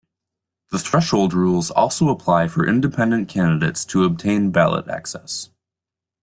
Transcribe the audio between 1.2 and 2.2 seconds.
rules also